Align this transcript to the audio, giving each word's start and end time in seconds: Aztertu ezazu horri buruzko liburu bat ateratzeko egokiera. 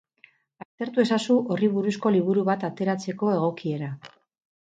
Aztertu 0.63 1.01
ezazu 1.03 1.35
horri 1.55 1.67
buruzko 1.75 2.13
liburu 2.15 2.45
bat 2.49 2.65
ateratzeko 2.71 3.31
egokiera. 3.37 3.91